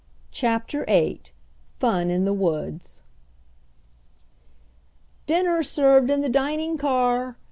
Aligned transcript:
CHAPTER 0.31 0.83
VIII 0.85 1.21
FUN 1.79 2.09
IN 2.09 2.25
THE 2.25 2.33
WOODS 2.33 3.03
"Dinner 5.27 5.61
served 5.61 6.09
in 6.09 6.21
the 6.21 6.27
dining 6.27 6.75
car!" 6.75 7.37